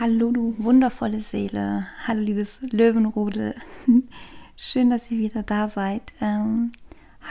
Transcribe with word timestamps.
Hallo, 0.00 0.32
du 0.32 0.56
wundervolle 0.58 1.20
Seele. 1.20 1.86
Hallo, 2.04 2.20
liebes 2.20 2.58
Löwenrudel. 2.62 3.54
Schön, 4.56 4.90
dass 4.90 5.08
ihr 5.08 5.18
wieder 5.18 5.44
da 5.44 5.68
seid. 5.68 6.02
Ähm, 6.20 6.72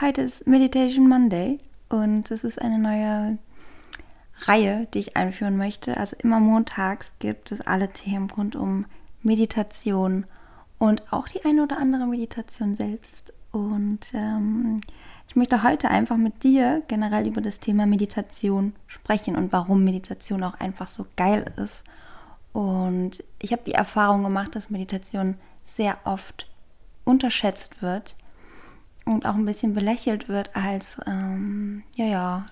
heute 0.00 0.22
ist 0.22 0.46
Meditation 0.46 1.06
Monday 1.06 1.58
und 1.90 2.30
es 2.30 2.42
ist 2.42 2.62
eine 2.62 2.78
neue 2.78 3.36
Reihe, 4.46 4.86
die 4.94 5.00
ich 5.00 5.14
einführen 5.14 5.58
möchte. 5.58 5.98
Also 5.98 6.16
immer 6.22 6.40
montags 6.40 7.12
gibt 7.18 7.52
es 7.52 7.60
alle 7.60 7.92
Themen 7.92 8.30
rund 8.30 8.56
um 8.56 8.86
Meditation 9.22 10.24
und 10.78 11.12
auch 11.12 11.28
die 11.28 11.44
eine 11.44 11.64
oder 11.64 11.78
andere 11.78 12.06
Meditation 12.06 12.76
selbst. 12.76 13.34
Und 13.52 14.06
ähm, 14.14 14.80
ich 15.28 15.36
möchte 15.36 15.62
heute 15.62 15.90
einfach 15.90 16.16
mit 16.16 16.42
dir 16.42 16.82
generell 16.88 17.26
über 17.26 17.42
das 17.42 17.60
Thema 17.60 17.84
Meditation 17.84 18.72
sprechen 18.86 19.36
und 19.36 19.52
warum 19.52 19.84
Meditation 19.84 20.42
auch 20.42 20.54
einfach 20.54 20.86
so 20.86 21.04
geil 21.14 21.52
ist 21.62 21.84
und 22.54 23.22
ich 23.42 23.50
habe 23.50 23.64
die 23.66 23.74
Erfahrung 23.74 24.22
gemacht, 24.22 24.54
dass 24.54 24.70
Meditation 24.70 25.34
sehr 25.74 25.98
oft 26.04 26.48
unterschätzt 27.04 27.82
wird 27.82 28.14
und 29.04 29.26
auch 29.26 29.34
ein 29.34 29.44
bisschen 29.44 29.74
belächelt 29.74 30.28
wird 30.28 30.54
als, 30.54 30.98
ähm, 31.04 31.82
ja, 31.96 32.06
ja, 32.06 32.46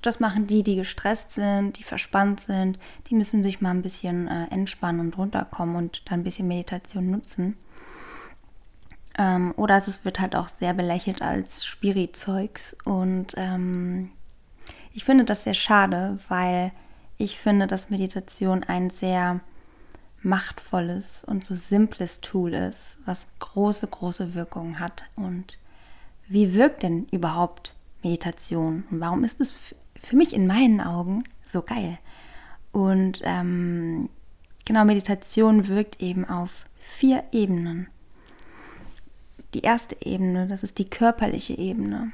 das 0.00 0.20
machen 0.20 0.46
die, 0.46 0.62
die 0.62 0.76
gestresst 0.76 1.32
sind, 1.32 1.76
die 1.76 1.82
verspannt 1.82 2.40
sind, 2.40 2.78
die 3.08 3.16
müssen 3.16 3.42
sich 3.42 3.60
mal 3.60 3.70
ein 3.70 3.82
bisschen 3.82 4.28
äh, 4.28 4.46
entspannen 4.50 5.00
und 5.00 5.18
runterkommen 5.18 5.74
und 5.74 6.02
dann 6.08 6.20
ein 6.20 6.24
bisschen 6.24 6.46
Meditation 6.46 7.10
nutzen. 7.10 7.56
Ähm, 9.18 9.52
oder 9.56 9.76
es 9.76 10.04
wird 10.04 10.20
halt 10.20 10.36
auch 10.36 10.48
sehr 10.60 10.72
belächelt 10.72 11.20
als 11.20 11.64
Spirizeugs 11.64 12.76
und 12.84 13.34
ähm, 13.36 14.12
ich 14.92 15.04
finde 15.04 15.24
das 15.24 15.42
sehr 15.42 15.54
schade, 15.54 16.20
weil 16.28 16.70
ich 17.22 17.38
finde, 17.38 17.66
dass 17.66 17.88
Meditation 17.88 18.64
ein 18.64 18.90
sehr 18.90 19.40
machtvolles 20.22 21.24
und 21.24 21.46
so 21.46 21.54
simples 21.54 22.20
Tool 22.20 22.52
ist, 22.54 22.96
was 23.04 23.20
große, 23.38 23.86
große 23.86 24.34
Wirkungen 24.34 24.80
hat. 24.80 25.04
Und 25.14 25.58
wie 26.28 26.54
wirkt 26.54 26.82
denn 26.82 27.06
überhaupt 27.10 27.74
Meditation? 28.02 28.84
Und 28.90 29.00
warum 29.00 29.24
ist 29.24 29.40
es 29.40 29.54
für 30.00 30.16
mich 30.16 30.34
in 30.34 30.46
meinen 30.46 30.80
Augen 30.80 31.24
so 31.46 31.62
geil? 31.62 31.98
Und 32.72 33.20
ähm, 33.24 34.08
genau, 34.64 34.84
Meditation 34.84 35.68
wirkt 35.68 36.00
eben 36.02 36.24
auf 36.24 36.50
vier 36.80 37.24
Ebenen. 37.32 37.88
Die 39.54 39.60
erste 39.60 39.96
Ebene, 40.04 40.48
das 40.48 40.62
ist 40.62 40.78
die 40.78 40.88
körperliche 40.88 41.54
Ebene. 41.54 42.12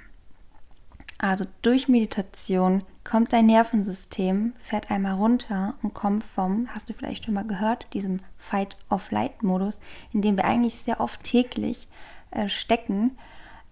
Also 1.19 1.47
durch 1.63 1.89
Meditation 1.89 2.85
kommt 3.03 3.33
dein 3.33 3.47
Nervensystem, 3.47 4.53
fährt 4.61 4.91
einmal 4.91 5.15
runter 5.15 5.75
und 5.83 5.93
kommt 5.93 6.23
vom, 6.23 6.69
hast 6.73 6.89
du 6.89 6.93
vielleicht 6.95 7.25
schon 7.25 7.35
mal 7.35 7.47
gehört, 7.47 7.93
diesem 7.93 8.21
Fight-of-Light-Modus, 8.39 9.79
in 10.13 10.23
dem 10.23 10.37
wir 10.37 10.45
eigentlich 10.45 10.77
sehr 10.77 11.01
oft 11.01 11.25
täglich 11.25 11.89
äh, 12.31 12.49
stecken. 12.49 13.19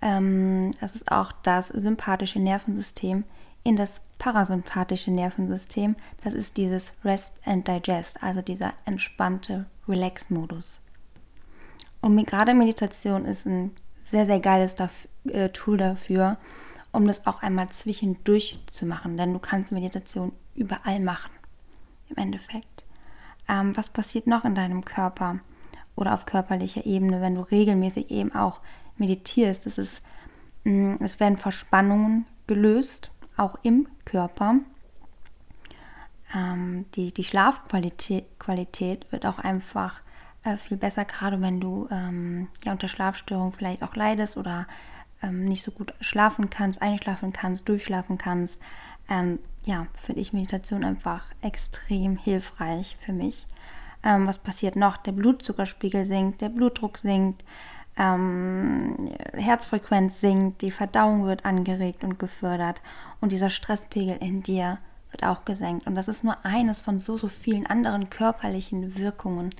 Ähm, 0.03 0.73
das 0.81 0.97
ist 0.97 1.13
auch 1.13 1.31
das 1.43 1.69
sympathische 1.69 2.41
Nervensystem 2.41 3.25
in 3.63 3.77
das 3.77 4.01
parasympathische 4.19 5.13
Nervensystem. 5.13 5.95
Das 6.25 6.35
ist 6.35 6.57
dieses 6.57 6.95
Rest 7.05 7.35
and 7.45 7.69
Digest, 7.69 8.23
also 8.23 8.43
dieser 8.43 8.73
entspannte 8.87 9.67
Relax-Modus. 9.89 10.81
Und 12.01 12.25
gerade 12.27 12.55
Meditation 12.55 13.25
ist 13.25 13.47
ein 13.47 13.73
sehr, 14.05 14.27
sehr 14.27 14.41
geiles 14.41 14.77
äh, 15.25 15.49
Tool 15.51 15.77
dafür, 15.77 16.39
um 16.93 17.07
das 17.07 17.27
auch 17.27 17.43
einmal 17.43 17.69
zwischendurch 17.71 18.59
zu 18.71 18.87
machen. 18.87 19.17
Denn 19.17 19.33
du 19.33 19.39
kannst 19.39 19.73
Meditation 19.73 20.33
überall 20.55 21.01
machen, 21.01 21.31
im 22.09 22.17
Endeffekt. 22.17 22.85
Ähm, 23.49 23.77
was 23.77 23.89
passiert 23.89 24.27
noch 24.27 24.45
in 24.45 24.55
deinem 24.55 24.85
Körper 24.85 25.41
oder 25.95 26.15
auf 26.15 26.27
körperlicher 26.27 26.85
Ebene, 26.87 27.21
wenn 27.21 27.35
du 27.35 27.43
regelmäßig 27.43 28.11
eben 28.11 28.35
auch 28.35 28.61
meditierst? 28.97 29.67
Das 29.67 29.79
ist, 29.79 30.03
mm, 30.65 30.97
es 31.01 31.21
werden 31.21 31.37
Verspannungen 31.37 32.27
gelöst, 32.47 33.11
auch 33.37 33.57
im 33.63 33.89
Körper. 34.05 34.57
Ähm, 36.35 36.87
die, 36.95 37.13
die 37.13 37.25
Schlafqualität 37.25 38.39
Qualität 38.39 39.11
wird 39.13 39.27
auch 39.27 39.39
einfach 39.39 40.01
äh, 40.45 40.57
viel 40.57 40.77
besser, 40.77 41.05
gerade 41.05 41.41
wenn 41.41 41.61
du 41.61 41.89
ähm, 41.91 42.49
ja, 42.65 42.73
unter 42.73 42.89
Schlafstörungen 42.89 43.53
vielleicht 43.53 43.83
auch 43.83 43.95
leidest 43.97 44.37
oder 44.37 44.67
ähm, 45.23 45.45
nicht 45.45 45.63
so 45.63 45.71
gut 45.71 45.95
schlafen 46.01 46.51
kannst, 46.51 46.83
einschlafen 46.83 47.33
kannst, 47.33 47.69
durchschlafen 47.69 48.19
kannst, 48.19 48.61
ähm, 49.09 49.39
ja, 49.65 49.87
finde 50.01 50.21
ich 50.21 50.33
Meditation 50.33 50.85
einfach 50.85 51.25
extrem 51.41 52.17
hilfreich 52.17 52.97
für 53.01 53.13
mich. 53.13 53.47
Ähm, 54.03 54.27
was 54.27 54.39
passiert 54.39 54.77
noch? 54.77 54.97
Der 54.97 55.13
Blutzuckerspiegel 55.13 56.07
sinkt, 56.07 56.41
der 56.41 56.49
Blutdruck 56.49 56.99
sinkt, 56.99 57.45
ähm, 57.97 59.11
Herzfrequenz 59.33 60.21
sinkt, 60.21 60.63
die 60.63 60.71
Verdauung 60.71 61.25
wird 61.25 61.45
angeregt 61.45 62.05
und 62.05 62.19
gefördert 62.19 62.83
und 63.21 63.33
dieser 63.33 63.51
Stresspegel 63.51 64.17
in 64.19 64.43
dir 64.43 64.79
wird 65.11 65.25
auch 65.25 65.45
gesenkt. 65.45 65.87
Und 65.87 65.95
das 65.95 66.09
ist 66.09 66.23
nur 66.23 66.45
eines 66.45 66.81
von 66.81 66.99
so, 66.99 67.17
so 67.17 67.29
vielen 67.29 67.67
anderen 67.67 68.11
körperlichen 68.11 68.99
Wirkungen, 68.99 69.55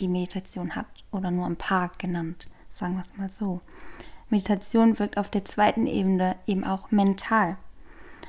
die 0.00 0.08
Meditation 0.08 0.76
hat 0.76 0.86
oder 1.10 1.30
nur 1.30 1.46
ein 1.46 1.56
paar 1.56 1.90
genannt, 1.98 2.48
sagen 2.70 2.94
wir 2.94 3.02
es 3.02 3.16
mal 3.16 3.30
so. 3.30 3.60
Meditation 4.30 4.98
wirkt 4.98 5.18
auf 5.18 5.30
der 5.30 5.44
zweiten 5.44 5.86
Ebene 5.86 6.36
eben 6.46 6.64
auch 6.64 6.90
mental. 6.90 7.56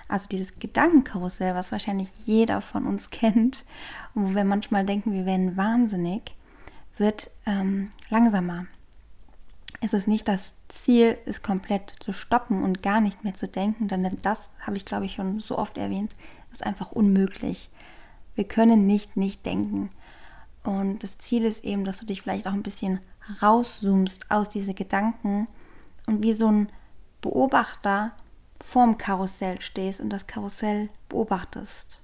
Also 0.07 0.27
dieses 0.27 0.59
Gedankenkarussell, 0.59 1.53
was 1.55 1.71
wahrscheinlich 1.71 2.09
jeder 2.25 2.61
von 2.61 2.85
uns 2.85 3.09
kennt, 3.11 3.65
wo 4.13 4.33
wir 4.33 4.43
manchmal 4.43 4.85
denken, 4.85 5.13
wir 5.13 5.25
werden 5.25 5.57
wahnsinnig, 5.57 6.35
wird 6.97 7.31
ähm, 7.45 7.89
langsamer. 8.09 8.65
Es 9.81 9.93
ist 9.93 10.07
nicht 10.07 10.27
das 10.27 10.53
Ziel, 10.69 11.17
es 11.25 11.41
komplett 11.43 11.95
zu 11.99 12.11
stoppen 12.11 12.63
und 12.63 12.81
gar 12.81 12.99
nicht 12.99 13.23
mehr 13.23 13.35
zu 13.35 13.47
denken, 13.47 13.87
denn 13.87 14.17
das 14.21 14.49
habe 14.59 14.77
ich, 14.77 14.85
glaube 14.85 15.05
ich, 15.05 15.13
schon 15.13 15.39
so 15.39 15.57
oft 15.57 15.77
erwähnt, 15.77 16.15
ist 16.51 16.65
einfach 16.65 16.91
unmöglich. 16.91 17.69
Wir 18.35 18.45
können 18.45 18.87
nicht 18.87 19.17
nicht 19.17 19.45
denken. 19.45 19.89
Und 20.63 21.03
das 21.03 21.17
Ziel 21.17 21.45
ist 21.45 21.63
eben, 21.63 21.85
dass 21.85 21.99
du 21.99 22.05
dich 22.05 22.21
vielleicht 22.21 22.47
auch 22.47 22.53
ein 22.53 22.63
bisschen 22.63 22.99
rauszoomst 23.41 24.29
aus 24.29 24.49
diese 24.49 24.73
Gedanken 24.73 25.47
und 26.07 26.23
wie 26.23 26.33
so 26.33 26.47
ein 26.47 26.69
Beobachter 27.21 28.13
vorm 28.59 28.97
Karussell 28.97 29.61
stehst 29.61 30.01
und 30.01 30.09
das 30.09 30.25
Karussell 30.25 30.89
beobachtest, 31.09 32.01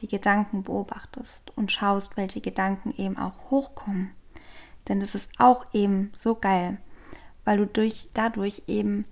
die 0.00 0.08
Gedanken 0.08 0.62
beobachtest 0.62 1.56
und 1.56 1.72
schaust, 1.72 2.16
welche 2.16 2.40
Gedanken 2.40 2.92
eben 2.96 3.16
auch 3.16 3.50
hochkommen. 3.50 4.10
Denn 4.86 5.00
das 5.00 5.14
ist 5.14 5.30
auch 5.38 5.66
eben 5.72 6.12
so 6.14 6.34
geil, 6.34 6.78
weil 7.44 7.58
du 7.58 7.66
durch, 7.66 8.08
dadurch 8.14 8.62
eben 8.66 9.06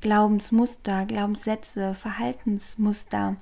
Glaubensmuster, 0.00 1.06
Glaubenssätze, 1.06 1.94
Verhaltensmuster, 1.94 3.36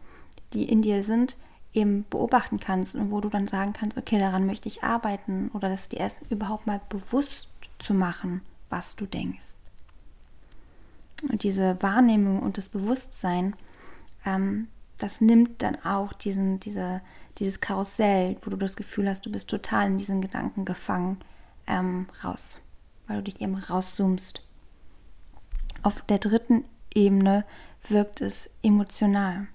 die 0.52 0.68
in 0.68 0.82
dir 0.82 1.04
sind, 1.04 1.36
eben 1.72 2.04
beobachten 2.08 2.58
kannst 2.58 2.94
und 2.94 3.10
wo 3.10 3.20
du 3.20 3.28
dann 3.28 3.46
sagen 3.46 3.72
kannst, 3.72 3.96
okay, 3.96 4.18
daran 4.18 4.46
möchte 4.46 4.68
ich 4.68 4.82
arbeiten 4.82 5.50
oder 5.52 5.68
das 5.68 5.88
dir 5.88 6.00
erst 6.00 6.22
überhaupt 6.30 6.66
mal 6.66 6.80
bewusst 6.88 7.48
zu 7.78 7.94
machen, 7.94 8.42
was 8.70 8.96
du 8.96 9.06
denkst. 9.06 9.57
Und 11.22 11.42
diese 11.42 11.82
Wahrnehmung 11.82 12.40
und 12.40 12.58
das 12.58 12.68
Bewusstsein, 12.68 13.56
ähm, 14.24 14.68
das 14.98 15.20
nimmt 15.20 15.62
dann 15.62 15.76
auch 15.84 16.12
diesen, 16.12 16.60
diese, 16.60 17.00
dieses 17.38 17.60
Karussell, 17.60 18.36
wo 18.42 18.50
du 18.50 18.56
das 18.56 18.76
Gefühl 18.76 19.08
hast, 19.08 19.26
du 19.26 19.32
bist 19.32 19.48
total 19.48 19.88
in 19.88 19.98
diesen 19.98 20.20
Gedanken 20.20 20.64
gefangen, 20.64 21.18
ähm, 21.66 22.06
raus, 22.22 22.60
weil 23.06 23.18
du 23.18 23.24
dich 23.24 23.40
eben 23.40 23.56
rauszoomst. 23.56 24.42
Auf 25.82 26.02
der 26.02 26.18
dritten 26.18 26.64
Ebene 26.94 27.44
wirkt 27.88 28.20
es 28.20 28.50
emotional. 28.62 29.48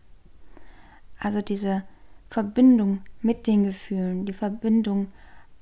Also 1.20 1.42
diese 1.42 1.84
Verbindung 2.30 3.02
mit 3.22 3.48
den 3.48 3.64
Gefühlen, 3.64 4.26
die 4.26 4.34
Verbindung 4.34 5.08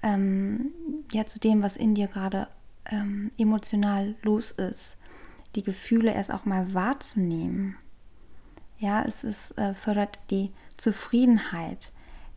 ähm, 0.03 0.71
ja, 1.11 1.25
zu 1.25 1.39
dem, 1.39 1.61
was 1.61 1.75
in 1.75 1.95
dir 1.95 2.07
gerade 2.07 2.47
ähm, 2.85 3.31
emotional 3.37 4.15
los 4.23 4.51
ist 4.51 4.97
die 5.56 5.63
Gefühle 5.63 6.13
erst 6.13 6.31
auch 6.31 6.45
mal 6.45 6.74
wahrzunehmen. 6.74 7.75
Ja, 8.80 9.03
es 9.03 9.24
ist, 9.24 9.57
äh, 9.57 9.74
fördert 9.75 10.19
die 10.30 10.51
Zufriedenheit, 10.77 11.92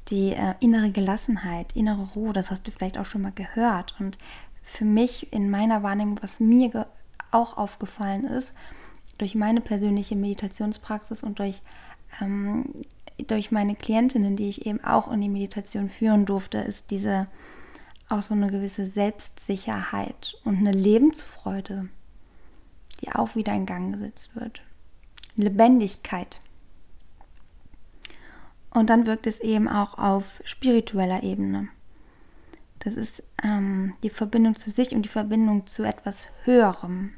die 0.08 0.32
äh, 0.32 0.54
innere 0.60 0.90
Gelassenheit, 0.90 1.74
innere 1.74 2.08
Ruhe, 2.14 2.32
das 2.32 2.50
hast 2.50 2.66
du 2.66 2.70
vielleicht 2.70 2.98
auch 2.98 3.06
schon 3.06 3.22
mal 3.22 3.32
gehört. 3.32 3.94
Und 3.98 4.18
für 4.62 4.84
mich 4.84 5.32
in 5.32 5.50
meiner 5.50 5.82
Wahrnehmung, 5.82 6.18
was 6.22 6.40
mir 6.40 6.86
auch 7.30 7.56
aufgefallen 7.56 8.24
ist, 8.24 8.52
durch 9.18 9.34
meine 9.34 9.60
persönliche 9.60 10.16
Meditationspraxis 10.16 11.22
und 11.22 11.38
durch, 11.38 11.62
ähm, 12.20 12.66
durch 13.26 13.50
meine 13.50 13.74
Klientinnen, 13.74 14.36
die 14.36 14.48
ich 14.48 14.66
eben 14.66 14.82
auch 14.84 15.10
in 15.10 15.20
die 15.20 15.28
Meditation 15.28 15.88
führen 15.88 16.26
durfte, 16.26 16.58
ist 16.58 16.90
diese 16.90 17.28
auch 18.08 18.22
so 18.22 18.34
eine 18.34 18.50
gewisse 18.50 18.86
Selbstsicherheit 18.86 20.34
und 20.44 20.58
eine 20.58 20.72
Lebensfreude 20.72 21.88
die 23.00 23.12
auch 23.12 23.34
wieder 23.34 23.52
in 23.52 23.66
Gang 23.66 23.92
gesetzt 23.92 24.34
wird. 24.34 24.62
Lebendigkeit. 25.36 26.40
Und 28.70 28.90
dann 28.90 29.06
wirkt 29.06 29.26
es 29.26 29.38
eben 29.40 29.68
auch 29.68 29.98
auf 29.98 30.40
spiritueller 30.44 31.22
Ebene. 31.22 31.68
Das 32.80 32.94
ist 32.94 33.22
ähm, 33.42 33.94
die 34.02 34.10
Verbindung 34.10 34.56
zu 34.56 34.70
sich 34.70 34.94
und 34.94 35.02
die 35.02 35.08
Verbindung 35.08 35.66
zu 35.66 35.84
etwas 35.84 36.26
Höherem. 36.44 37.14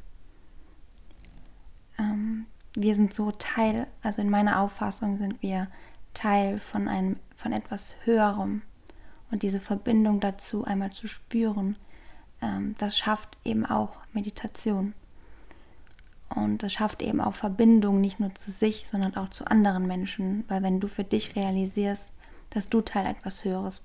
Ähm, 1.99 2.47
wir 2.75 2.95
sind 2.95 3.15
so 3.15 3.33
Teil, 3.33 3.87
also 4.03 4.23
in 4.23 4.31
meiner 4.31 4.61
Auffassung 4.61 5.17
sind 5.17 5.43
wir 5.43 5.69
Teil 6.15 6.61
von 6.61 6.89
einem, 6.89 7.17
von 7.35 7.53
etwas 7.53 7.95
Höherem. 8.05 8.63
Und 9.31 9.43
diese 9.43 9.61
Verbindung 9.61 10.21
dazu 10.21 10.65
einmal 10.65 10.93
zu 10.93 11.09
spüren, 11.09 11.77
ähm, 12.41 12.75
das 12.79 12.97
schafft 12.97 13.37
eben 13.45 13.67
auch 13.67 13.99
Meditation. 14.13 14.95
Und 16.29 16.63
das 16.63 16.73
schafft 16.73 17.03
eben 17.03 17.21
auch 17.21 17.35
Verbindung 17.35 18.01
nicht 18.01 18.19
nur 18.19 18.35
zu 18.35 18.51
sich, 18.51 18.89
sondern 18.89 19.17
auch 19.17 19.31
zu 19.31 19.47
anderen 19.47 19.87
Menschen. 19.87 20.45
Weil 20.49 20.63
wenn 20.63 20.81
du 20.81 20.89
für 20.89 21.05
dich 21.05 21.37
realisierst, 21.37 22.13
dass 22.51 22.69
du 22.69 22.81
Teil 22.81 23.07
etwas 23.07 23.45
Höheres, 23.45 23.83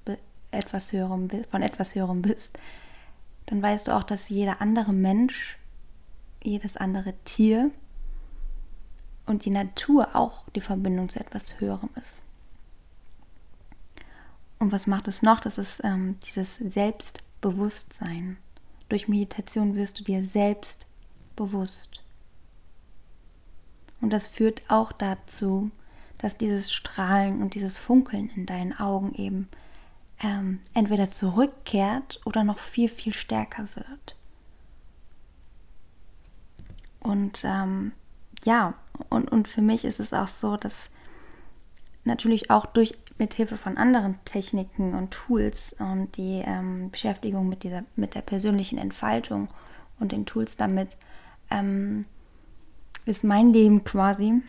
etwas 0.52 0.92
Höherem, 0.92 1.30
von 1.50 1.62
etwas 1.62 1.96
Höherem 1.96 2.22
bist, 2.22 2.58
dann 3.46 3.62
weißt 3.62 3.88
du 3.88 3.92
auch, 3.96 4.04
dass 4.04 4.30
jeder 4.30 4.62
andere 4.62 4.94
Mensch, 4.94 5.58
jedes 6.44 6.78
andere 6.78 7.14
Tier 7.26 7.72
und 9.26 9.46
die 9.46 9.50
Natur 9.50 10.16
auch 10.16 10.46
die 10.56 10.62
Verbindung 10.62 11.10
zu 11.10 11.20
etwas 11.20 11.60
Höherem 11.60 11.90
ist. 11.96 12.22
Und 14.60 14.72
was 14.72 14.88
macht 14.88 15.08
es 15.08 15.22
noch? 15.22 15.40
Das 15.40 15.58
ist 15.58 15.82
ähm, 15.84 16.18
dieses 16.26 16.58
Selbstbewusstsein. 16.58 18.38
Durch 18.90 19.08
Meditation 19.08 19.76
wirst 19.76 20.00
du 20.00 20.04
dir 20.04 20.24
selbst 20.24 20.86
bewusst. 21.36 22.04
Und 24.02 24.12
das 24.12 24.26
führt 24.26 24.64
auch 24.68 24.92
dazu, 24.92 25.72
dass 26.18 26.38
dieses 26.38 26.72
Strahlen 26.72 27.42
und 27.42 27.56
dieses 27.56 27.78
Funkeln 27.78 28.30
in 28.36 28.46
deinen 28.46 28.78
Augen 28.78 29.14
eben 29.16 29.48
ähm, 30.24 30.60
entweder 30.74 31.12
zurückkehrt 31.12 32.20
oder 32.26 32.44
noch 32.44 32.60
viel, 32.60 32.90
viel 32.90 33.14
stärker 33.14 33.68
wird. 33.76 34.16
Und 37.00 37.44
ähm, 37.44 37.94
ja, 38.46 38.76
und, 39.10 39.32
und 39.32 39.48
für 39.48 39.62
mich 39.62 39.86
ist 39.86 40.00
es 40.00 40.14
auch 40.14 40.28
so, 40.28 40.58
dass 40.58 40.90
natürlich 42.04 42.50
auch 42.50 42.66
durch 42.66 42.96
mit 43.18 43.34
Hilfe 43.34 43.58
von 43.58 43.78
anderen 43.78 44.18
Techniken 44.26 44.96
und 44.96 45.12
Tools 45.12 45.76
und 45.78 46.18
die 46.18 46.42
ähm, 46.46 46.90
Beschäftigung 46.90 47.50
mit 47.50 47.64
dieser 47.64 47.84
mit 47.96 48.16
der 48.16 48.22
persönlichen 48.22 48.80
Entfaltung 48.80 49.48
und 50.00 50.12
den 50.12 50.26
Tools 50.26 50.58
damit 50.58 50.98
ähm, 51.52 52.06
ist 53.06 53.24
mein 53.24 53.52
Leben 53.52 53.84
quasi 53.84 54.42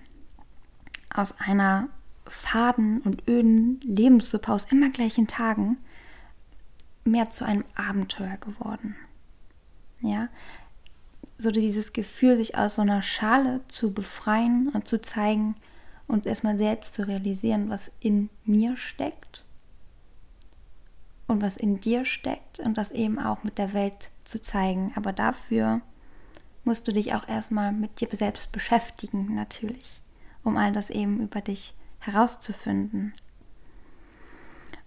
aus 1.14 1.34
einer 1.38 1.88
faden 2.26 3.00
und 3.02 3.28
öden 3.28 3.81
Lebenssuppe 3.82 4.52
aus 4.52 4.64
immer 4.70 4.90
gleichen 4.90 5.26
Tagen 5.26 5.78
mehr 7.04 7.31
zu 7.31 7.44
einem 7.44 7.64
Abenteuer 7.75 8.37
geworden. 8.37 8.96
Ja, 10.00 10.28
so 11.38 11.50
dieses 11.50 11.93
Gefühl, 11.93 12.37
sich 12.37 12.56
aus 12.56 12.76
so 12.76 12.82
einer 12.82 13.02
Schale 13.02 13.60
zu 13.69 13.93
befreien 13.93 14.69
und 14.69 14.88
zu 14.88 15.00
zeigen 15.00 15.56
und 16.06 16.26
erstmal 16.26 16.56
selbst 16.56 16.94
zu 16.94 17.06
realisieren, 17.06 17.69
was 17.69 17.90
in 18.00 18.31
mir 18.44 18.76
steckt 18.76 19.44
und 21.26 21.43
was 21.43 21.56
in 21.56 21.81
dir 21.81 22.04
steckt 22.04 22.60
und 22.60 22.78
das 22.78 22.90
eben 22.90 23.19
auch 23.19 23.44
mit 23.44 23.58
der 23.58 23.72
Welt 23.72 24.10
zu 24.25 24.40
zeigen. 24.40 24.93
Aber 24.94 25.12
dafür 25.12 25.81
musst 26.64 26.87
du 26.87 26.93
dich 26.93 27.14
auch 27.14 27.29
erstmal 27.29 27.73
mit 27.73 28.00
dir 28.00 28.09
selbst 28.12 28.53
beschäftigen, 28.53 29.35
natürlich, 29.35 30.00
um 30.44 30.56
all 30.56 30.73
das 30.73 30.91
eben 30.91 31.20
über 31.20 31.41
dich 31.41 31.75
herauszufinden. 31.99 33.14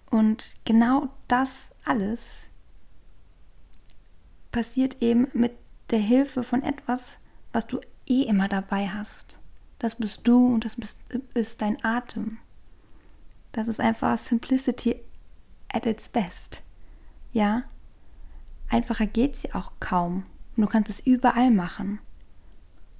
Und 0.10 0.56
genau 0.66 1.10
das 1.28 1.50
alles 1.84 2.22
passiert 4.52 5.02
eben 5.02 5.28
mit 5.34 5.54
der 5.90 6.00
Hilfe 6.00 6.44
von 6.44 6.64
etwas, 6.64 7.18
was 7.52 7.68
du 7.68 7.80
eh 8.08 8.24
immer 8.24 8.48
dabei 8.48 8.88
hast. 8.88 9.40
Das 9.80 9.96
bist 9.96 10.22
du 10.24 10.54
und 10.54 10.66
das 10.66 10.76
bist, 10.78 10.98
ist 11.34 11.62
dein 11.62 11.84
Atem. 11.84 12.38
Das 13.52 13.68
ist 13.68 13.80
einfach 13.80 14.18
Simplicity 14.18 15.02
at 15.70 15.86
its 15.86 16.10
best. 16.10 16.62
Ja? 17.34 17.64
Einfacher 18.70 19.08
geht 19.08 19.36
es 19.36 19.44
ja 19.44 19.56
auch 19.56 19.74
kaum. 19.80 20.24
Und 20.56 20.64
du 20.64 20.68
kannst 20.68 20.90
es 20.90 21.00
überall 21.00 21.52
machen. 21.52 22.00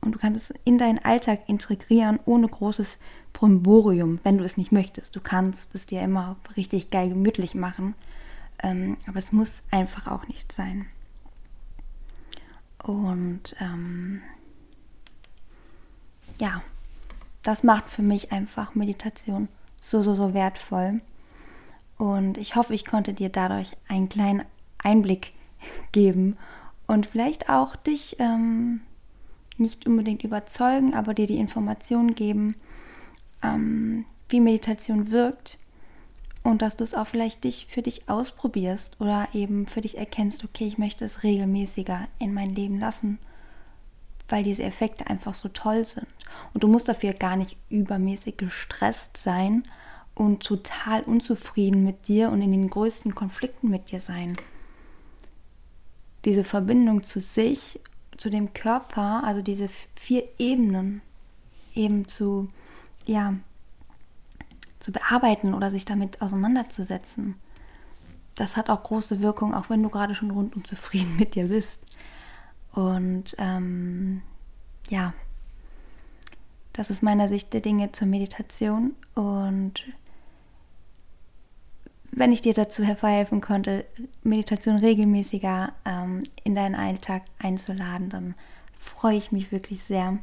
Und 0.02 0.14
du 0.14 0.20
kannst 0.20 0.50
es 0.50 0.58
in 0.64 0.78
deinen 0.78 1.00
Alltag 1.00 1.42
integrieren, 1.48 2.20
ohne 2.26 2.48
großes 2.48 3.00
Bromborium, 3.34 4.20
wenn 4.24 4.38
du 4.38 4.44
es 4.44 4.58
nicht 4.58 4.72
möchtest. 4.72 5.16
Du 5.16 5.20
kannst 5.20 5.74
es 5.74 5.86
dir 5.86 6.02
immer 6.02 6.36
richtig 6.56 6.92
geil 6.92 7.10
gemütlich 7.10 7.56
machen. 7.56 7.96
Ähm, 8.62 8.98
aber 9.08 9.18
es 9.18 9.32
muss 9.32 9.62
einfach 9.72 10.08
auch 10.08 10.28
nicht 10.28 10.52
sein. 10.52 10.86
Und 12.84 13.56
ähm, 13.60 14.22
ja, 16.40 16.62
das 17.42 17.64
macht 17.64 17.90
für 17.90 18.04
mich 18.04 18.32
einfach 18.32 18.76
Meditation 18.76 19.48
so, 19.80 20.04
so, 20.04 20.16
so 20.16 20.34
wertvoll. 20.34 21.02
Und 21.98 22.38
ich 22.38 22.56
hoffe, 22.56 22.74
ich 22.74 22.86
konnte 22.86 23.14
dir 23.14 23.30
dadurch 23.30 23.72
einen 23.88 24.10
kleinen 24.10 24.44
Einblick 24.84 25.34
geben 25.92 26.38
und 26.88 27.08
vielleicht 27.08 27.50
auch 27.50 27.76
dich 27.76 28.18
ähm, 28.20 28.82
nicht 29.58 29.88
unbedingt 29.88 30.24
überzeugen, 30.24 30.94
aber 30.94 31.14
dir 31.14 31.28
die 31.28 31.38
Informationen 31.38 32.16
geben, 32.16 32.56
ähm, 33.44 34.06
wie 34.30 34.40
Meditation 34.40 35.12
wirkt 35.12 35.58
und 36.44 36.62
dass 36.62 36.76
du 36.76 36.84
es 36.84 36.94
auch 36.94 37.08
vielleicht 37.08 37.44
dich 37.44 37.68
für 37.70 37.82
dich 37.82 38.08
ausprobierst 38.10 39.00
oder 39.00 39.28
eben 39.34 39.68
für 39.68 39.82
dich 39.82 39.98
erkennst, 39.98 40.44
okay, 40.44 40.68
ich 40.68 40.78
möchte 40.78 41.06
es 41.06 41.24
regelmäßiger 41.24 42.08
in 42.20 42.34
mein 42.34 42.54
Leben 42.54 42.80
lassen, 42.80 43.20
weil 44.30 44.44
diese 44.44 44.64
Effekte 44.64 45.08
einfach 45.08 45.34
so 45.34 45.50
toll 45.50 45.86
sind. 45.86 46.08
Und 46.54 46.64
du 46.64 46.68
musst 46.68 46.90
dafür 46.90 47.14
gar 47.14 47.36
nicht 47.36 47.58
übermäßig 47.70 48.38
gestresst 48.38 49.18
sein 49.18 49.64
und 50.16 50.44
total 50.44 51.02
unzufrieden 51.04 51.84
mit 51.84 52.08
dir 52.08 52.30
und 52.30 52.42
in 52.42 52.52
den 52.52 52.70
größten 52.70 53.16
Konflikten 53.16 53.70
mit 53.70 53.92
dir 53.92 54.00
sein 54.00 54.38
diese 56.26 56.44
Verbindung 56.44 57.04
zu 57.04 57.20
sich, 57.20 57.80
zu 58.18 58.30
dem 58.30 58.54
Körper, 58.54 59.24
also 59.24 59.42
diese 59.42 59.70
vier 59.96 60.24
Ebenen 60.40 61.02
eben 61.74 62.08
zu, 62.08 62.48
ja, 63.06 63.36
zu 64.80 64.92
bearbeiten 64.92 65.54
oder 65.54 65.72
sich 65.72 65.86
damit 65.86 66.22
auseinanderzusetzen. 66.22 67.36
Das 68.36 68.58
hat 68.58 68.70
auch 68.70 68.84
große 68.84 69.22
Wirkung, 69.22 69.54
auch 69.54 69.70
wenn 69.70 69.84
du 69.84 69.90
gerade 69.90 70.16
schon 70.16 70.32
rundum 70.32 70.66
zufrieden 70.66 71.16
mit 71.20 71.36
dir 71.36 71.48
bist. 71.48 71.80
Und 72.74 73.36
ähm, 73.38 74.22
ja, 74.90 75.14
das 76.74 76.90
ist 76.90 77.04
meiner 77.04 77.30
Sicht 77.30 77.54
der 77.54 77.62
Dinge 77.62 77.92
zur 77.94 78.08
Meditation 78.08 78.96
und 79.14 79.86
wenn 82.16 82.32
ich 82.32 82.42
dir 82.42 82.54
dazu 82.54 82.84
verhelfen 82.84 83.42
konnte, 83.42 83.86
Meditation 84.24 84.78
regelmäßiger 84.78 85.74
ähm, 85.84 86.24
in 86.46 86.56
deinen 86.56 86.76
Alltag 86.76 87.24
einzuladen, 87.40 88.10
dann 88.10 88.36
freue 88.80 89.18
ich 89.18 89.34
mich 89.34 89.52
wirklich 89.52 89.84
sehr. 89.84 90.18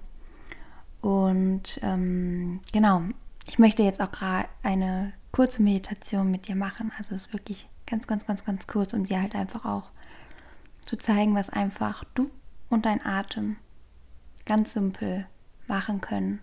Und 1.03 1.81
ähm, 1.83 2.61
genau, 2.73 3.03
ich 3.47 3.59
möchte 3.59 3.83
jetzt 3.83 4.01
auch 4.01 4.11
gerade 4.11 4.49
eine 4.63 5.13
kurze 5.33 5.63
Meditation 5.63 6.31
mit 6.31 6.49
dir 6.49 6.57
machen. 6.57 6.93
Also 6.97 7.15
es 7.15 7.27
ist 7.27 7.33
wirklich 7.35 7.69
ganz, 7.87 8.07
ganz, 8.07 8.27
ganz, 8.27 8.45
ganz 8.45 8.67
kurz, 8.67 8.95
um 8.95 9.05
dir 9.05 9.21
halt 9.21 9.35
einfach 9.35 9.67
auch 9.67 9.91
zu 10.87 10.97
zeigen, 10.97 11.35
was 11.35 11.51
einfach 11.51 12.05
du 12.15 12.31
und 12.71 12.87
dein 12.87 13.05
Atem 13.05 13.57
ganz 14.47 14.73
simpel 14.73 15.27
machen 15.67 16.01
können, 16.01 16.41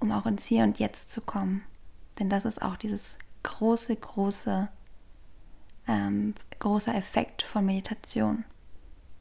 um 0.00 0.10
auch 0.10 0.26
ins 0.26 0.46
Hier 0.46 0.64
und 0.64 0.80
Jetzt 0.80 1.10
zu 1.10 1.20
kommen. 1.20 1.62
Denn 2.18 2.28
das 2.28 2.44
ist 2.44 2.62
auch 2.62 2.76
dieses 2.76 3.16
große, 3.42 3.96
große, 3.96 4.68
ähm, 5.88 6.34
großer 6.58 6.94
Effekt 6.94 7.42
von 7.42 7.64
Meditation. 7.64 8.44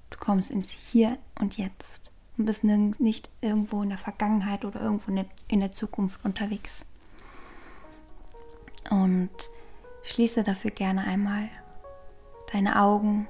Du 0.10 0.18
kommst 0.18 0.50
ins 0.50 0.72
Hier 0.72 1.18
und 1.40 1.58
Jetzt 1.58 2.12
und 2.38 2.46
bist 2.46 2.64
nicht 2.64 3.30
irgendwo 3.42 3.84
in 3.84 3.90
der 3.90 3.98
Vergangenheit 3.98 4.66
oder 4.66 4.82
irgendwo 4.82 5.12
in 5.48 5.60
der 5.60 5.72
Zukunft 5.72 6.24
unterwegs. 6.24 6.86
Und 8.90 9.30
schließe 10.04 10.44
dafür 10.44 10.72
gerne 10.72 11.04
einmal 11.04 11.50
deine 12.52 12.82
Augen. 12.82 13.28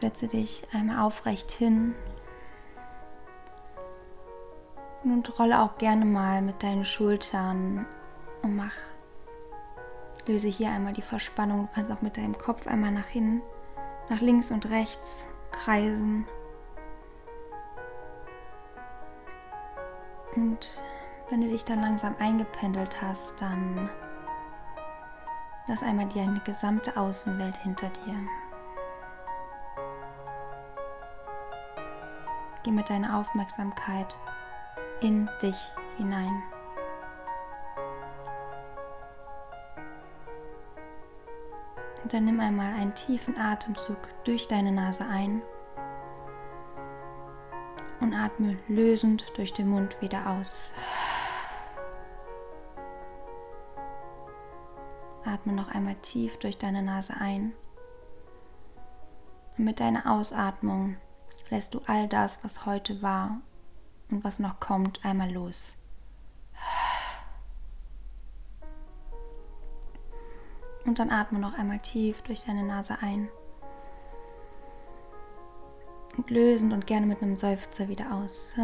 Setze 0.00 0.26
dich 0.26 0.64
einmal 0.72 1.04
aufrecht 1.06 1.52
hin 1.52 1.94
und 5.04 5.38
rolle 5.38 5.60
auch 5.60 5.78
gerne 5.78 6.04
mal 6.04 6.42
mit 6.42 6.62
deinen 6.62 6.84
Schultern 6.84 7.86
und 8.42 8.56
mach. 8.56 8.74
Löse 10.26 10.48
hier 10.48 10.70
einmal 10.70 10.92
die 10.92 11.02
Verspannung. 11.02 11.66
Du 11.66 11.74
kannst 11.74 11.90
auch 11.90 12.02
mit 12.02 12.16
deinem 12.16 12.38
Kopf 12.38 12.66
einmal 12.66 12.92
nach 12.92 13.06
hinten, 13.06 13.42
nach 14.08 14.20
links 14.20 14.50
und 14.50 14.70
rechts 14.70 15.24
kreisen. 15.50 16.26
Und 20.36 20.68
Wenn 21.32 21.40
du 21.40 21.48
dich 21.48 21.64
dann 21.64 21.80
langsam 21.80 22.14
eingependelt 22.18 23.00
hast, 23.00 23.40
dann 23.40 23.88
lass 25.66 25.82
einmal 25.82 26.06
deine 26.10 26.40
gesamte 26.40 26.94
Außenwelt 26.94 27.56
hinter 27.56 27.88
dir. 27.88 28.14
Geh 32.62 32.70
mit 32.70 32.90
deiner 32.90 33.18
Aufmerksamkeit 33.18 34.14
in 35.00 35.26
dich 35.40 35.56
hinein. 35.96 36.42
Und 42.02 42.12
dann 42.12 42.24
nimm 42.24 42.40
einmal 42.40 42.72
einen 42.74 42.94
tiefen 42.94 43.38
Atemzug 43.38 43.98
durch 44.24 44.48
deine 44.48 44.72
Nase 44.72 45.04
ein 45.04 45.42
und 48.00 48.14
atme 48.14 48.58
lösend 48.66 49.24
durch 49.36 49.52
den 49.52 49.68
Mund 49.68 50.00
wieder 50.00 50.28
aus. 50.28 50.70
Atme 55.24 55.52
noch 55.52 55.68
einmal 55.68 55.94
tief 56.02 56.36
durch 56.38 56.58
deine 56.58 56.82
Nase 56.82 57.14
ein. 57.18 57.52
Und 59.56 59.64
mit 59.64 59.78
deiner 59.78 60.10
Ausatmung 60.10 60.96
lässt 61.50 61.74
du 61.74 61.80
all 61.86 62.08
das, 62.08 62.38
was 62.42 62.66
heute 62.66 63.02
war 63.02 63.40
und 64.10 64.24
was 64.24 64.40
noch 64.40 64.58
kommt, 64.58 65.04
einmal 65.04 65.30
los. 65.30 65.76
Und 70.92 70.98
dann 70.98 71.10
atme 71.10 71.38
noch 71.38 71.54
einmal 71.54 71.78
tief 71.78 72.20
durch 72.20 72.44
deine 72.44 72.64
Nase 72.64 72.98
ein. 73.00 73.30
Und 76.18 76.28
lösend 76.28 76.74
und 76.74 76.86
gerne 76.86 77.06
mit 77.06 77.22
einem 77.22 77.36
Seufzer 77.36 77.88
wieder 77.88 78.12
aus. 78.12 78.54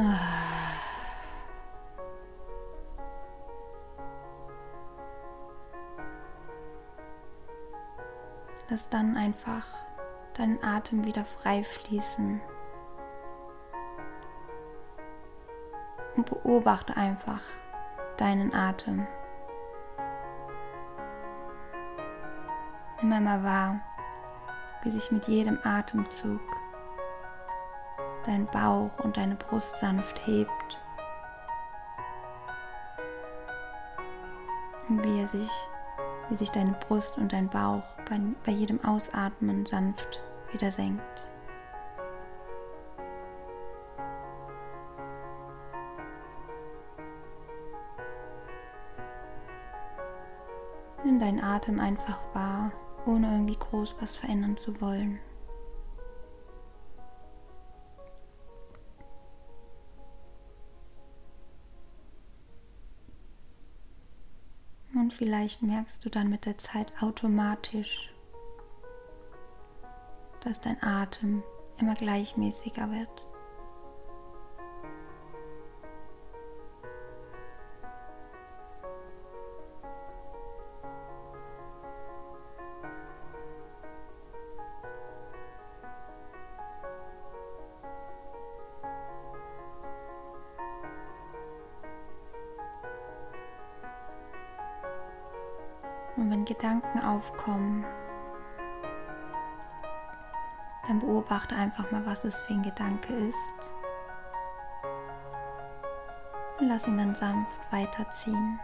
Lass 8.68 8.90
dann 8.90 9.16
einfach 9.16 9.64
deinen 10.34 10.62
Atem 10.62 11.06
wieder 11.06 11.24
frei 11.24 11.64
fließen. 11.64 12.42
Und 16.14 16.26
beobachte 16.26 16.94
einfach 16.94 17.40
deinen 18.18 18.52
Atem. 18.52 19.06
Nimm 23.08 23.16
einmal 23.16 23.42
wahr, 23.42 23.80
wie 24.82 24.90
sich 24.90 25.10
mit 25.10 25.28
jedem 25.28 25.58
Atemzug 25.64 26.42
dein 28.26 28.44
Bauch 28.48 28.98
und 29.02 29.16
deine 29.16 29.34
Brust 29.34 29.76
sanft 29.76 30.26
hebt 30.26 30.78
und 34.90 35.02
wie 35.02 35.22
er 35.22 35.28
sich 35.28 35.50
wie 36.28 36.36
sich 36.36 36.50
deine 36.50 36.72
Brust 36.86 37.16
und 37.16 37.32
dein 37.32 37.48
Bauch 37.48 37.82
bei, 38.10 38.20
bei 38.44 38.52
jedem 38.52 38.84
Ausatmen 38.84 39.64
sanft 39.64 40.20
wieder 40.52 40.70
senkt. 40.70 41.02
Nimm 51.04 51.18
deinen 51.18 51.42
Atem 51.42 51.80
einfach 51.80 52.18
wahr, 52.34 52.70
ohne 53.06 53.32
irgendwie 53.32 53.56
groß 53.56 53.96
was 54.00 54.16
verändern 54.16 54.56
zu 54.56 54.80
wollen. 54.80 55.18
Und 64.94 65.14
vielleicht 65.14 65.62
merkst 65.62 66.04
du 66.04 66.10
dann 66.10 66.28
mit 66.28 66.44
der 66.44 66.58
Zeit 66.58 66.92
automatisch, 67.00 68.12
dass 70.40 70.60
dein 70.60 70.82
Atem 70.82 71.42
immer 71.78 71.94
gleichmäßiger 71.94 72.90
wird. 72.90 73.27
Und 96.18 96.32
wenn 96.32 96.44
Gedanken 96.44 96.98
aufkommen, 96.98 97.86
dann 100.88 100.98
beobachte 100.98 101.54
einfach 101.54 101.92
mal, 101.92 102.04
was 102.06 102.24
es 102.24 102.36
für 102.38 102.54
ein 102.54 102.62
Gedanke 102.62 103.14
ist. 103.14 103.70
Und 106.58 106.66
lass 106.66 106.88
ihn 106.88 106.98
dann 106.98 107.14
sanft 107.14 107.56
weiterziehen. 107.70 108.58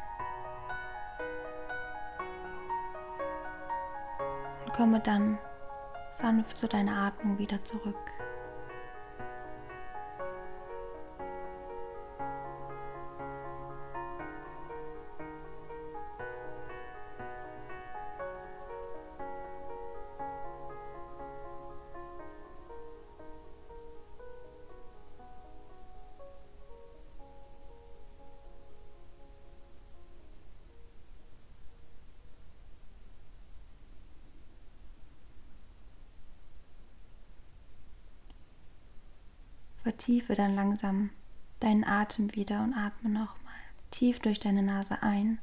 Und 4.64 4.72
komme 4.72 4.98
dann 4.98 5.38
sanft 6.18 6.58
zu 6.58 6.66
deiner 6.66 7.06
Atmung 7.06 7.38
wieder 7.38 7.62
zurück. 7.62 8.23
Vertiefe 39.84 40.34
dann 40.34 40.54
langsam 40.54 41.10
deinen 41.60 41.84
Atem 41.84 42.34
wieder 42.34 42.64
und 42.64 42.72
atme 42.72 43.10
nochmal 43.10 43.54
tief 43.90 44.18
durch 44.18 44.40
deine 44.40 44.62
Nase 44.62 45.02
ein 45.02 45.38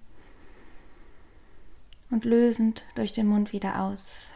und 2.09 2.25
lösend 2.25 2.83
durch 2.95 3.11
den 3.11 3.27
Mund 3.27 3.53
wieder 3.53 3.81
aus. 3.81 4.31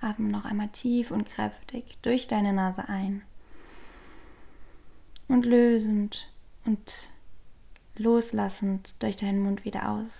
Atme 0.00 0.28
noch 0.28 0.44
einmal 0.44 0.68
tief 0.68 1.10
und 1.10 1.26
kräftig 1.26 1.96
durch 2.02 2.28
deine 2.28 2.52
Nase 2.52 2.86
ein 2.86 3.22
und 5.26 5.46
lösend 5.46 6.30
und 6.66 7.08
loslassend 7.96 8.94
durch 8.98 9.16
deinen 9.16 9.42
Mund 9.42 9.64
wieder 9.64 9.88
aus. 9.88 10.18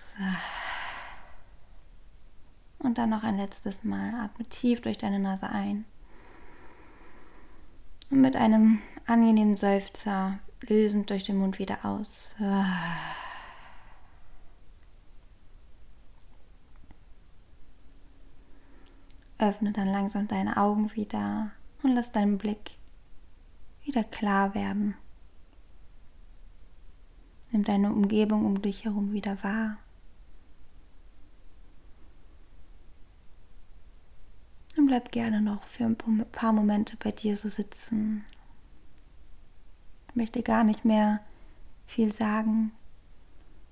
Und 2.79 2.97
dann 2.97 3.09
noch 3.09 3.23
ein 3.23 3.37
letztes 3.37 3.83
Mal. 3.83 4.13
Atme 4.15 4.45
tief 4.45 4.81
durch 4.81 4.97
deine 4.97 5.19
Nase 5.19 5.49
ein. 5.49 5.85
Und 8.09 8.21
mit 8.21 8.35
einem 8.35 8.79
angenehmen 9.05 9.57
Seufzer 9.57 10.39
lösend 10.61 11.09
durch 11.09 11.23
den 11.23 11.37
Mund 11.37 11.59
wieder 11.59 11.85
aus. 11.85 12.35
Öffne 19.37 19.71
dann 19.71 19.87
langsam 19.87 20.27
deine 20.27 20.57
Augen 20.57 20.93
wieder 20.95 21.51
und 21.83 21.93
lass 21.93 22.11
deinen 22.11 22.37
Blick 22.37 22.77
wieder 23.83 24.03
klar 24.03 24.55
werden. 24.55 24.95
Nimm 27.51 27.63
deine 27.63 27.91
Umgebung 27.91 28.45
um 28.45 28.61
dich 28.61 28.85
herum 28.85 29.11
wieder 29.11 29.43
wahr. 29.43 29.77
Und 34.77 34.87
bleib 34.87 35.11
gerne 35.11 35.41
noch 35.41 35.63
für 35.63 35.85
ein 35.85 35.95
paar 36.31 36.51
Momente 36.51 36.97
bei 36.97 37.11
dir 37.11 37.37
so 37.37 37.47
sitzen. 37.47 38.25
Ich 40.09 40.15
möchte 40.15 40.43
gar 40.43 40.63
nicht 40.63 40.83
mehr 40.83 41.21
viel 41.87 42.11
sagen. 42.11 42.71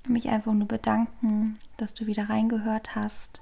Mich 0.07 0.29
einfach 0.29 0.53
nur 0.53 0.67
bedanken, 0.67 1.59
dass 1.77 1.93
du 1.93 2.07
wieder 2.07 2.29
reingehört 2.29 2.95
hast. 2.95 3.39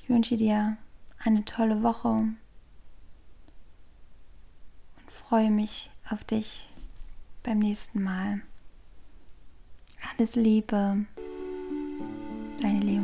Ich 0.00 0.08
wünsche 0.08 0.36
dir 0.36 0.76
eine 1.18 1.44
tolle 1.44 1.82
Woche 1.82 2.08
und 2.08 2.36
freue 5.08 5.50
mich 5.50 5.90
auf 6.08 6.24
dich 6.24 6.68
beim 7.42 7.58
nächsten 7.58 8.02
Mal. 8.02 8.40
Alles 10.12 10.36
Liebe, 10.36 11.04
deine 12.60 12.80
Leonie. 12.80 12.95